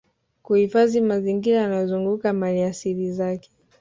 Kuhifadhi 0.43 1.01
mazingira 1.01 1.57
yanayozunguka 1.57 2.33
maliasili 2.33 3.11
zake 3.11 3.49